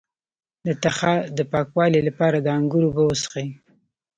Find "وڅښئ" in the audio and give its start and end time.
3.05-3.47